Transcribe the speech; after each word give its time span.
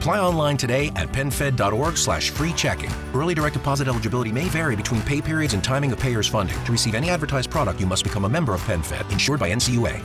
Apply 0.00 0.18
online 0.18 0.56
today 0.56 0.90
at 0.96 1.10
penfed.org 1.12 1.98
slash 1.98 2.30
free 2.30 2.54
checking. 2.54 2.90
Early 3.12 3.34
direct 3.34 3.52
deposit 3.52 3.86
eligibility 3.86 4.32
may 4.32 4.48
vary 4.48 4.74
between 4.74 5.02
pay 5.02 5.20
periods 5.20 5.52
and 5.52 5.62
timing 5.62 5.92
of 5.92 5.98
payer's 5.98 6.26
funding. 6.26 6.56
To 6.64 6.72
receive 6.72 6.94
any 6.94 7.10
advertised 7.10 7.50
product, 7.50 7.80
you 7.80 7.86
must 7.86 8.02
become 8.02 8.24
a 8.24 8.28
member 8.28 8.54
of 8.54 8.62
PenFed, 8.62 9.12
insured 9.12 9.38
by 9.38 9.52
NCUA. 9.52 10.00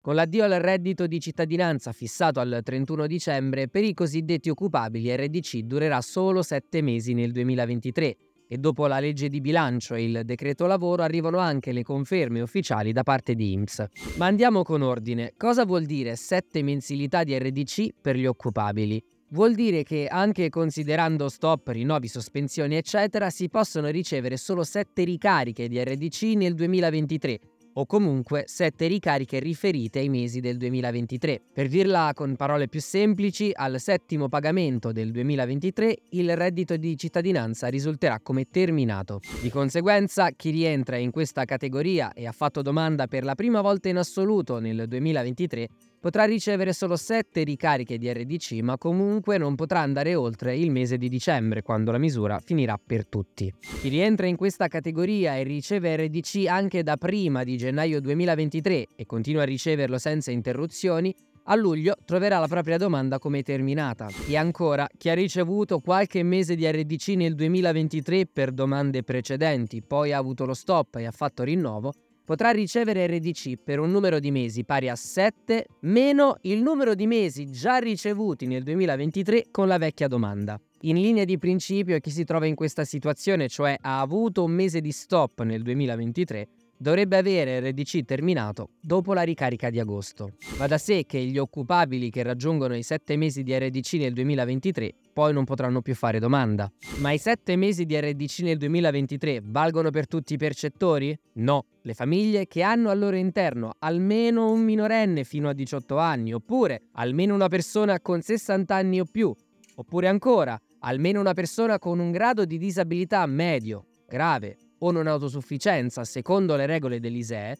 Con 0.00 0.16
l'addio 0.16 0.42
al 0.42 0.58
reddito 0.60 1.06
di 1.06 1.20
cittadinanza 1.20 1.92
fissato 1.92 2.40
al 2.40 2.62
31 2.64 3.06
dicembre, 3.06 3.68
per 3.68 3.84
i 3.84 3.94
cosiddetti 3.94 4.50
occupabili 4.50 5.14
RDC 5.14 5.58
durerà 5.58 6.00
solo 6.00 6.42
sette 6.42 6.82
mesi 6.82 7.14
nel 7.14 7.30
2023 7.30 8.16
e 8.52 8.58
dopo 8.58 8.86
la 8.86 9.00
legge 9.00 9.30
di 9.30 9.40
bilancio 9.40 9.94
e 9.94 10.04
il 10.04 10.20
decreto 10.26 10.66
lavoro 10.66 11.02
arrivano 11.02 11.38
anche 11.38 11.72
le 11.72 11.82
conferme 11.82 12.42
ufficiali 12.42 12.92
da 12.92 13.02
parte 13.02 13.34
di 13.34 13.52
IMSS. 13.52 13.86
Ma 14.18 14.26
andiamo 14.26 14.62
con 14.62 14.82
ordine. 14.82 15.32
Cosa 15.38 15.64
vuol 15.64 15.86
dire 15.86 16.16
sette 16.16 16.62
mensilità 16.62 17.24
di 17.24 17.38
RDC 17.38 17.94
per 17.98 18.16
gli 18.16 18.26
occupabili? 18.26 19.02
Vuol 19.28 19.54
dire 19.54 19.84
che 19.84 20.06
anche 20.06 20.50
considerando 20.50 21.30
stop, 21.30 21.68
rinnovi, 21.68 22.08
sospensioni 22.08 22.76
eccetera 22.76 23.30
si 23.30 23.48
possono 23.48 23.88
ricevere 23.88 24.36
solo 24.36 24.64
sette 24.64 25.04
ricariche 25.04 25.66
di 25.66 25.82
RDC 25.82 26.34
nel 26.34 26.52
2023 26.52 27.38
o 27.74 27.86
comunque 27.86 28.44
7 28.46 28.86
ricariche 28.86 29.38
riferite 29.38 29.98
ai 29.98 30.08
mesi 30.08 30.40
del 30.40 30.56
2023. 30.56 31.40
Per 31.52 31.68
dirla 31.68 32.12
con 32.14 32.36
parole 32.36 32.68
più 32.68 32.80
semplici, 32.80 33.50
al 33.52 33.80
settimo 33.80 34.28
pagamento 34.28 34.92
del 34.92 35.10
2023 35.10 35.96
il 36.10 36.36
reddito 36.36 36.76
di 36.76 36.96
cittadinanza 36.96 37.68
risulterà 37.68 38.20
come 38.20 38.48
terminato. 38.50 39.20
Di 39.40 39.50
conseguenza, 39.50 40.30
chi 40.30 40.50
rientra 40.50 40.96
in 40.96 41.10
questa 41.10 41.44
categoria 41.44 42.12
e 42.12 42.26
ha 42.26 42.32
fatto 42.32 42.62
domanda 42.62 43.06
per 43.06 43.24
la 43.24 43.34
prima 43.34 43.60
volta 43.60 43.88
in 43.88 43.96
assoluto 43.96 44.58
nel 44.58 44.86
2023 44.88 45.68
potrà 46.02 46.24
ricevere 46.24 46.72
solo 46.72 46.96
7 46.96 47.44
ricariche 47.44 47.96
di 47.96 48.12
RDC, 48.12 48.54
ma 48.54 48.76
comunque 48.76 49.38
non 49.38 49.54
potrà 49.54 49.82
andare 49.82 50.16
oltre 50.16 50.56
il 50.56 50.72
mese 50.72 50.98
di 50.98 51.08
dicembre, 51.08 51.62
quando 51.62 51.92
la 51.92 51.98
misura 51.98 52.40
finirà 52.40 52.76
per 52.84 53.06
tutti. 53.06 53.54
Chi 53.80 53.88
rientra 53.88 54.26
in 54.26 54.34
questa 54.34 54.66
categoria 54.66 55.36
e 55.36 55.44
riceve 55.44 55.94
RDC 55.94 56.46
anche 56.48 56.82
da 56.82 56.96
prima 56.96 57.44
di 57.44 57.56
gennaio 57.56 58.00
2023 58.00 58.86
e 58.96 59.06
continua 59.06 59.42
a 59.42 59.44
riceverlo 59.44 59.96
senza 59.96 60.32
interruzioni, 60.32 61.14
a 61.44 61.54
luglio 61.54 61.94
troverà 62.04 62.40
la 62.40 62.48
propria 62.48 62.78
domanda 62.78 63.20
come 63.20 63.44
terminata. 63.44 64.08
E 64.26 64.36
ancora, 64.36 64.88
chi 64.98 65.08
ha 65.08 65.14
ricevuto 65.14 65.78
qualche 65.78 66.24
mese 66.24 66.56
di 66.56 66.68
RDC 66.68 67.08
nel 67.10 67.36
2023 67.36 68.26
per 68.26 68.50
domande 68.50 69.04
precedenti, 69.04 69.82
poi 69.82 70.12
ha 70.12 70.18
avuto 70.18 70.46
lo 70.46 70.54
stop 70.54 70.96
e 70.96 71.06
ha 71.06 71.12
fatto 71.12 71.44
rinnovo, 71.44 71.92
potrà 72.24 72.50
ricevere 72.50 73.06
RDC 73.06 73.56
per 73.62 73.78
un 73.78 73.90
numero 73.90 74.18
di 74.18 74.30
mesi 74.30 74.64
pari 74.64 74.88
a 74.88 74.96
7 74.96 75.66
meno 75.80 76.36
il 76.42 76.62
numero 76.62 76.94
di 76.94 77.06
mesi 77.06 77.50
già 77.50 77.78
ricevuti 77.78 78.46
nel 78.46 78.62
2023 78.62 79.46
con 79.50 79.68
la 79.68 79.78
vecchia 79.78 80.08
domanda. 80.08 80.60
In 80.84 80.96
linea 80.96 81.24
di 81.24 81.38
principio 81.38 81.98
chi 82.00 82.10
si 82.10 82.24
trova 82.24 82.46
in 82.46 82.56
questa 82.56 82.84
situazione, 82.84 83.48
cioè 83.48 83.76
ha 83.80 84.00
avuto 84.00 84.42
un 84.42 84.50
mese 84.50 84.80
di 84.80 84.90
stop 84.90 85.42
nel 85.42 85.62
2023, 85.62 86.48
dovrebbe 86.82 87.16
avere 87.16 87.60
RDC 87.60 88.04
terminato 88.04 88.70
dopo 88.80 89.14
la 89.14 89.22
ricarica 89.22 89.70
di 89.70 89.78
agosto. 89.78 90.32
Va 90.58 90.66
da 90.66 90.76
sé 90.76 91.06
che 91.06 91.18
gli 91.20 91.38
occupabili 91.38 92.10
che 92.10 92.22
raggiungono 92.22 92.76
i 92.76 92.82
7 92.82 93.16
mesi 93.16 93.44
di 93.44 93.56
RDC 93.56 93.92
nel 93.94 94.12
2023 94.12 94.94
poi 95.12 95.32
non 95.32 95.44
potranno 95.44 95.80
più 95.80 95.94
fare 95.94 96.18
domanda. 96.18 96.70
Ma 96.96 97.12
i 97.12 97.18
7 97.18 97.54
mesi 97.56 97.84
di 97.84 97.98
RDC 97.98 98.40
nel 98.40 98.58
2023 98.58 99.42
valgono 99.44 99.90
per 99.90 100.08
tutti 100.08 100.34
i 100.34 100.38
percettori? 100.38 101.16
No, 101.34 101.66
le 101.82 101.94
famiglie 101.94 102.46
che 102.46 102.62
hanno 102.62 102.90
al 102.90 102.98
loro 102.98 103.16
interno 103.16 103.74
almeno 103.78 104.50
un 104.50 104.62
minorenne 104.62 105.24
fino 105.24 105.48
a 105.48 105.52
18 105.52 105.98
anni, 105.98 106.32
oppure 106.32 106.82
almeno 106.92 107.34
una 107.34 107.48
persona 107.48 108.00
con 108.00 108.22
60 108.22 108.74
anni 108.74 109.00
o 109.00 109.04
più, 109.04 109.32
oppure 109.76 110.08
ancora 110.08 110.58
almeno 110.80 111.20
una 111.20 111.34
persona 111.34 111.78
con 111.78 111.98
un 112.00 112.10
grado 112.10 112.44
di 112.44 112.58
disabilità 112.58 113.24
medio, 113.26 113.84
grave 114.08 114.56
o 114.84 114.90
non 114.90 115.06
autosufficienza 115.06 116.04
secondo 116.04 116.56
le 116.56 116.66
regole 116.66 117.00
dell'ISEE, 117.00 117.58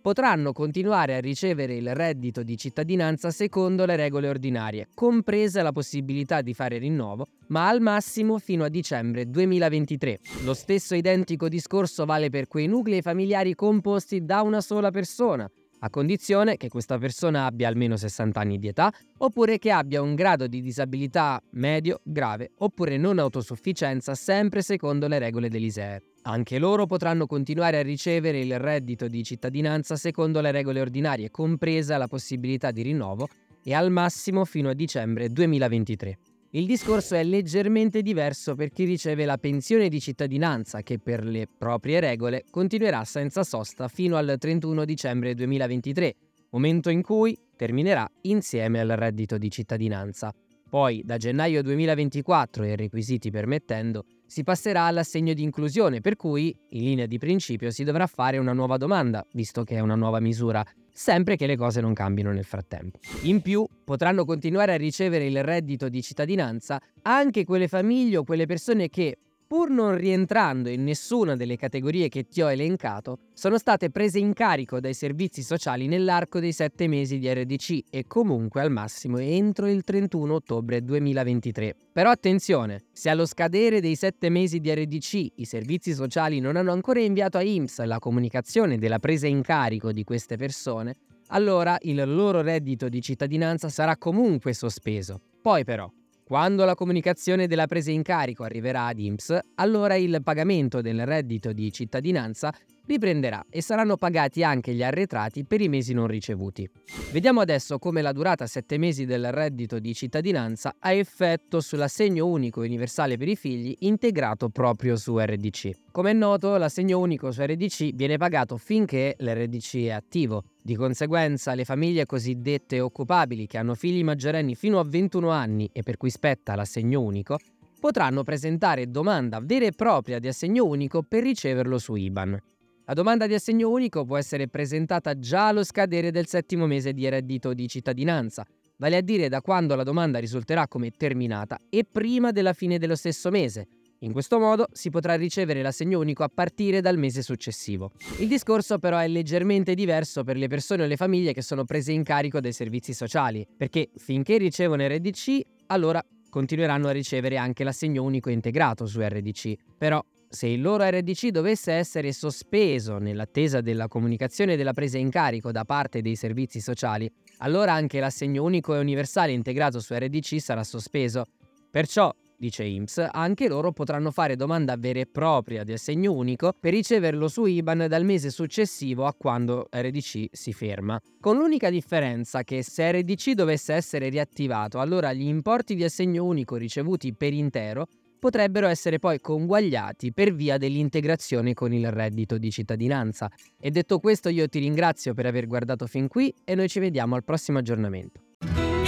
potranno 0.00 0.52
continuare 0.52 1.14
a 1.14 1.20
ricevere 1.20 1.74
il 1.74 1.94
reddito 1.94 2.42
di 2.42 2.56
cittadinanza 2.56 3.30
secondo 3.30 3.84
le 3.84 3.96
regole 3.96 4.28
ordinarie, 4.28 4.88
compresa 4.94 5.62
la 5.62 5.72
possibilità 5.72 6.40
di 6.40 6.54
fare 6.54 6.78
rinnovo, 6.78 7.26
ma 7.48 7.68
al 7.68 7.80
massimo 7.80 8.38
fino 8.38 8.64
a 8.64 8.68
dicembre 8.68 9.28
2023. 9.28 10.20
Lo 10.44 10.54
stesso 10.54 10.94
identico 10.94 11.48
discorso 11.48 12.04
vale 12.04 12.30
per 12.30 12.48
quei 12.48 12.66
nuclei 12.66 13.02
familiari 13.02 13.54
composti 13.54 14.24
da 14.24 14.40
una 14.40 14.60
sola 14.60 14.90
persona, 14.90 15.48
a 15.82 15.90
condizione 15.90 16.56
che 16.56 16.68
questa 16.68 16.98
persona 16.98 17.46
abbia 17.46 17.68
almeno 17.68 17.96
60 17.96 18.40
anni 18.40 18.58
di 18.58 18.68
età, 18.68 18.92
oppure 19.18 19.58
che 19.58 19.70
abbia 19.70 20.02
un 20.02 20.14
grado 20.14 20.46
di 20.46 20.60
disabilità 20.60 21.42
medio, 21.52 22.00
grave, 22.04 22.52
oppure 22.58 22.96
non 22.96 23.18
autosufficienza, 23.18 24.14
sempre 24.14 24.62
secondo 24.62 25.08
le 25.08 25.18
regole 25.18 25.48
dell'ISEE. 25.48 26.09
Anche 26.22 26.58
loro 26.58 26.86
potranno 26.86 27.26
continuare 27.26 27.78
a 27.78 27.82
ricevere 27.82 28.40
il 28.40 28.58
reddito 28.58 29.08
di 29.08 29.24
cittadinanza 29.24 29.96
secondo 29.96 30.40
le 30.40 30.50
regole 30.50 30.80
ordinarie, 30.80 31.30
compresa 31.30 31.96
la 31.96 32.08
possibilità 32.08 32.70
di 32.70 32.82
rinnovo, 32.82 33.26
e 33.62 33.74
al 33.74 33.90
massimo 33.90 34.44
fino 34.44 34.68
a 34.68 34.74
dicembre 34.74 35.28
2023. 35.28 36.18
Il 36.52 36.66
discorso 36.66 37.14
è 37.14 37.22
leggermente 37.22 38.02
diverso 38.02 38.54
per 38.56 38.70
chi 38.70 38.84
riceve 38.84 39.24
la 39.24 39.38
pensione 39.38 39.88
di 39.88 40.00
cittadinanza 40.00 40.82
che 40.82 40.98
per 40.98 41.24
le 41.24 41.46
proprie 41.46 42.00
regole 42.00 42.44
continuerà 42.50 43.04
senza 43.04 43.44
sosta 43.44 43.86
fino 43.86 44.16
al 44.16 44.36
31 44.36 44.84
dicembre 44.84 45.34
2023, 45.34 46.14
momento 46.50 46.90
in 46.90 47.02
cui 47.02 47.38
terminerà 47.56 48.10
insieme 48.22 48.80
al 48.80 48.88
reddito 48.88 49.38
di 49.38 49.48
cittadinanza. 49.48 50.34
Poi, 50.70 51.02
da 51.04 51.16
gennaio 51.16 51.62
2024 51.64 52.62
e 52.62 52.76
requisiti 52.76 53.32
permettendo, 53.32 54.04
si 54.24 54.44
passerà 54.44 54.84
all'assegno 54.84 55.34
di 55.34 55.42
inclusione, 55.42 56.00
per 56.00 56.14
cui, 56.14 56.56
in 56.68 56.84
linea 56.84 57.06
di 57.06 57.18
principio, 57.18 57.72
si 57.72 57.82
dovrà 57.82 58.06
fare 58.06 58.38
una 58.38 58.52
nuova 58.52 58.76
domanda, 58.76 59.26
visto 59.32 59.64
che 59.64 59.74
è 59.74 59.80
una 59.80 59.96
nuova 59.96 60.20
misura, 60.20 60.64
sempre 60.92 61.34
che 61.34 61.48
le 61.48 61.56
cose 61.56 61.80
non 61.80 61.92
cambino 61.92 62.30
nel 62.30 62.44
frattempo. 62.44 63.00
In 63.22 63.40
più, 63.40 63.66
potranno 63.84 64.24
continuare 64.24 64.72
a 64.72 64.76
ricevere 64.76 65.26
il 65.26 65.42
reddito 65.42 65.88
di 65.88 66.02
cittadinanza 66.02 66.80
anche 67.02 67.44
quelle 67.44 67.66
famiglie 67.66 68.18
o 68.18 68.22
quelle 68.22 68.46
persone 68.46 68.88
che, 68.88 69.16
pur 69.50 69.68
non 69.68 69.96
rientrando 69.96 70.68
in 70.68 70.84
nessuna 70.84 71.34
delle 71.34 71.56
categorie 71.56 72.08
che 72.08 72.28
ti 72.28 72.40
ho 72.40 72.48
elencato, 72.52 73.18
sono 73.32 73.58
state 73.58 73.90
prese 73.90 74.20
in 74.20 74.32
carico 74.32 74.78
dai 74.78 74.94
servizi 74.94 75.42
sociali 75.42 75.88
nell'arco 75.88 76.38
dei 76.38 76.52
sette 76.52 76.86
mesi 76.86 77.18
di 77.18 77.28
RDC 77.28 77.86
e 77.90 78.06
comunque 78.06 78.60
al 78.60 78.70
massimo 78.70 79.18
entro 79.18 79.66
il 79.66 79.82
31 79.82 80.34
ottobre 80.34 80.84
2023. 80.84 81.74
Però 81.92 82.10
attenzione, 82.10 82.84
se 82.92 83.10
allo 83.10 83.26
scadere 83.26 83.80
dei 83.80 83.96
sette 83.96 84.28
mesi 84.28 84.60
di 84.60 84.72
RDC 84.72 85.32
i 85.34 85.44
servizi 85.44 85.94
sociali 85.94 86.38
non 86.38 86.54
hanno 86.54 86.70
ancora 86.70 87.00
inviato 87.00 87.36
a 87.36 87.42
IMSS 87.42 87.82
la 87.86 87.98
comunicazione 87.98 88.78
della 88.78 89.00
presa 89.00 89.26
in 89.26 89.42
carico 89.42 89.90
di 89.90 90.04
queste 90.04 90.36
persone, 90.36 90.94
allora 91.30 91.76
il 91.80 92.00
loro 92.06 92.40
reddito 92.40 92.88
di 92.88 93.00
cittadinanza 93.00 93.68
sarà 93.68 93.96
comunque 93.96 94.52
sospeso. 94.52 95.20
Poi 95.42 95.64
però, 95.64 95.90
quando 96.30 96.64
la 96.64 96.76
comunicazione 96.76 97.48
della 97.48 97.66
presa 97.66 97.90
in 97.90 98.02
carico 98.02 98.44
arriverà 98.44 98.86
ad 98.86 99.00
IMSS, 99.00 99.36
allora 99.56 99.96
il 99.96 100.20
pagamento 100.22 100.80
del 100.80 101.04
reddito 101.04 101.52
di 101.52 101.72
cittadinanza 101.72 102.54
riprenderà 102.86 103.44
e 103.50 103.60
saranno 103.60 103.96
pagati 103.96 104.44
anche 104.44 104.72
gli 104.72 104.84
arretrati 104.84 105.44
per 105.44 105.60
i 105.60 105.68
mesi 105.68 105.92
non 105.92 106.06
ricevuti. 106.06 106.70
Vediamo 107.10 107.40
adesso 107.40 107.80
come 107.80 108.00
la 108.00 108.12
durata 108.12 108.46
7 108.46 108.78
mesi 108.78 109.06
del 109.06 109.32
reddito 109.32 109.80
di 109.80 109.92
cittadinanza 109.92 110.76
ha 110.78 110.92
effetto 110.92 111.60
sull'assegno 111.60 112.24
unico 112.24 112.60
universale 112.60 113.16
per 113.16 113.26
i 113.26 113.34
figli 113.34 113.74
integrato 113.80 114.50
proprio 114.50 114.94
su 114.94 115.18
RDC. 115.18 115.90
Come 115.90 116.10
è 116.10 116.14
noto, 116.14 116.56
l'assegno 116.56 117.00
unico 117.00 117.32
su 117.32 117.42
RDC 117.42 117.92
viene 117.92 118.18
pagato 118.18 118.56
finché 118.56 119.16
l'RDC 119.18 119.74
è 119.78 119.90
attivo. 119.90 120.44
Di 120.62 120.74
conseguenza, 120.76 121.54
le 121.54 121.64
famiglie 121.64 122.04
cosiddette 122.04 122.80
occupabili 122.80 123.46
che 123.46 123.56
hanno 123.56 123.74
figli 123.74 124.04
maggiorenni 124.04 124.54
fino 124.54 124.78
a 124.78 124.84
21 124.84 125.30
anni 125.30 125.70
e 125.72 125.82
per 125.82 125.96
cui 125.96 126.10
spetta 126.10 126.54
l'assegno 126.54 127.00
unico 127.00 127.38
potranno 127.80 128.24
presentare 128.24 128.90
domanda 128.90 129.40
vera 129.40 129.64
e 129.64 129.72
propria 129.72 130.18
di 130.18 130.28
assegno 130.28 130.66
unico 130.66 131.02
per 131.02 131.22
riceverlo 131.22 131.78
su 131.78 131.94
IBAN. 131.94 132.42
La 132.84 132.92
domanda 132.92 133.26
di 133.26 133.34
assegno 133.34 133.70
unico 133.70 134.04
può 134.04 134.18
essere 134.18 134.48
presentata 134.48 135.18
già 135.18 135.48
allo 135.48 135.64
scadere 135.64 136.10
del 136.10 136.26
settimo 136.26 136.66
mese 136.66 136.92
di 136.92 137.08
reddito 137.08 137.54
di 137.54 137.66
cittadinanza, 137.66 138.44
vale 138.76 138.96
a 138.96 139.00
dire 139.00 139.28
da 139.28 139.40
quando 139.40 139.74
la 139.76 139.82
domanda 139.82 140.18
risulterà 140.18 140.68
come 140.68 140.90
terminata 140.90 141.58
e 141.70 141.84
prima 141.90 142.32
della 142.32 142.52
fine 142.52 142.78
dello 142.78 142.96
stesso 142.96 143.30
mese. 143.30 143.66
In 144.02 144.12
questo 144.12 144.38
modo 144.38 144.66
si 144.72 144.88
potrà 144.88 145.14
ricevere 145.14 145.60
l'assegno 145.60 145.98
unico 145.98 146.22
a 146.22 146.30
partire 146.32 146.80
dal 146.80 146.96
mese 146.96 147.20
successivo. 147.20 147.92
Il 148.18 148.28
discorso 148.28 148.78
però 148.78 148.96
è 148.96 149.06
leggermente 149.06 149.74
diverso 149.74 150.24
per 150.24 150.38
le 150.38 150.48
persone 150.48 150.84
o 150.84 150.86
le 150.86 150.96
famiglie 150.96 151.34
che 151.34 151.42
sono 151.42 151.64
prese 151.64 151.92
in 151.92 152.02
carico 152.02 152.40
dai 152.40 152.54
servizi 152.54 152.94
sociali, 152.94 153.46
perché 153.56 153.90
finché 153.96 154.38
ricevono 154.38 154.86
RDC, 154.86 155.40
allora 155.66 156.02
continueranno 156.30 156.88
a 156.88 156.92
ricevere 156.92 157.36
anche 157.36 157.62
l'assegno 157.62 158.02
unico 158.02 158.30
integrato 158.30 158.86
su 158.86 159.00
RDC. 159.02 159.54
Però 159.76 160.02
se 160.26 160.46
il 160.46 160.62
loro 160.62 160.88
RDC 160.88 161.26
dovesse 161.26 161.72
essere 161.72 162.12
sospeso 162.14 162.96
nell'attesa 162.96 163.60
della 163.60 163.86
comunicazione 163.86 164.56
della 164.56 164.72
presa 164.72 164.96
in 164.96 165.10
carico 165.10 165.52
da 165.52 165.64
parte 165.66 166.00
dei 166.00 166.16
servizi 166.16 166.60
sociali, 166.60 167.10
allora 167.38 167.74
anche 167.74 168.00
l'assegno 168.00 168.44
unico 168.44 168.74
e 168.74 168.78
universale 168.78 169.32
integrato 169.32 169.78
su 169.78 169.92
RDC 169.92 170.40
sarà 170.40 170.64
sospeso. 170.64 171.24
Perciò, 171.70 172.10
dice 172.40 172.64
IMSS, 172.64 173.08
anche 173.12 173.48
loro 173.48 173.70
potranno 173.70 174.10
fare 174.10 174.34
domanda 174.34 174.74
vera 174.78 175.00
e 175.00 175.06
propria 175.06 175.62
di 175.62 175.72
assegno 175.72 176.12
unico 176.14 176.54
per 176.58 176.72
riceverlo 176.72 177.28
su 177.28 177.44
IBAN 177.44 177.84
dal 177.86 178.04
mese 178.04 178.30
successivo 178.30 179.04
a 179.04 179.12
quando 179.12 179.68
RDC 179.70 180.28
si 180.32 180.52
ferma. 180.54 180.98
Con 181.20 181.36
l'unica 181.36 181.68
differenza 181.68 182.42
che 182.42 182.62
se 182.62 182.90
RDC 182.92 183.32
dovesse 183.32 183.74
essere 183.74 184.08
riattivato, 184.08 184.80
allora 184.80 185.12
gli 185.12 185.26
importi 185.26 185.74
di 185.74 185.84
assegno 185.84 186.24
unico 186.24 186.56
ricevuti 186.56 187.12
per 187.12 187.34
intero 187.34 187.86
potrebbero 188.18 188.68
essere 188.68 188.98
poi 188.98 189.20
conguagliati 189.20 190.12
per 190.12 190.32
via 190.32 190.56
dell'integrazione 190.56 191.52
con 191.52 191.72
il 191.74 191.90
reddito 191.90 192.38
di 192.38 192.50
cittadinanza. 192.50 193.30
E 193.58 193.70
detto 193.70 193.98
questo 193.98 194.30
io 194.30 194.48
ti 194.48 194.60
ringrazio 194.60 195.12
per 195.12 195.26
aver 195.26 195.46
guardato 195.46 195.86
fin 195.86 196.08
qui 196.08 196.34
e 196.44 196.54
noi 196.54 196.68
ci 196.68 196.80
vediamo 196.80 197.16
al 197.16 197.24
prossimo 197.24 197.58
aggiornamento. 197.58 198.20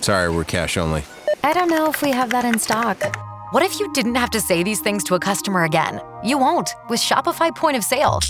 Sorry, 0.00 0.30
we're 0.30 0.44
cash 0.44 0.76
only. 0.76 1.04
I 1.42 1.52
don't 1.52 1.68
know 1.68 1.88
if 1.88 2.02
we 2.02 2.10
have 2.10 2.30
that 2.30 2.44
in 2.44 2.58
stock. 2.58 3.16
What 3.52 3.62
if 3.62 3.80
you 3.80 3.92
didn't 3.92 4.14
have 4.14 4.30
to 4.30 4.40
say 4.40 4.62
these 4.62 4.80
things 4.80 5.04
to 5.04 5.14
a 5.14 5.18
customer 5.18 5.64
again? 5.64 6.00
You 6.24 6.38
won't 6.38 6.70
with 6.88 7.00
Shopify 7.00 7.54
Point 7.54 7.76
of 7.76 7.84
Sale. 7.84 8.20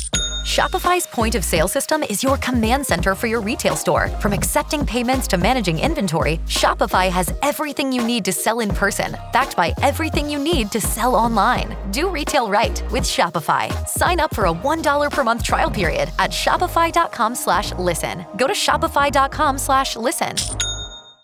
Shopify's 0.45 1.07
point 1.07 1.35
of 1.35 1.45
sale 1.45 1.69
system 1.69 2.03
is 2.03 2.23
your 2.23 2.39
command 2.39 2.87
center 2.87 3.15
for 3.15 3.27
your 3.27 3.43
retail 3.43 3.77
store. 3.77 4.09
From 4.21 4.33
accepting 4.33 4.87
payments 4.87 5.27
to 5.29 5.37
managing 5.37 5.79
inventory, 5.79 6.39
Shopify 6.47 7.11
has 7.11 7.33
everything 7.43 7.93
you 7.93 8.03
need 8.03 8.25
to 8.25 8.33
sell 8.33 8.61
in 8.61 8.71
person, 8.71 9.17
backed 9.33 9.55
by 9.55 9.75
everything 9.83 10.31
you 10.31 10.39
need 10.39 10.73
to 10.73 10.81
sell 10.81 11.15
online. 11.15 11.77
Do 11.91 12.09
retail 12.09 12.49
right 12.49 12.83
with 12.91 13.05
Shopify. 13.05 13.69
Sign 13.87 14.19
up 14.19 14.35
for 14.35 14.47
a 14.47 14.53
$1 14.53 15.11
per 15.11 15.25
month 15.25 15.43
trial 15.43 15.71
period 15.71 16.11
at 16.19 16.31
shopify.com 16.31 17.35
slash 17.35 17.73
listen. 17.75 18.25
Go 18.39 18.47
to 18.47 18.55
shopify.com 18.55 19.59
slash 19.59 19.95
listen. 19.97 20.37